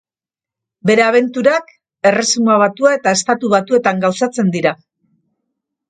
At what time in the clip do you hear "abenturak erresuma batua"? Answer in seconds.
1.07-2.97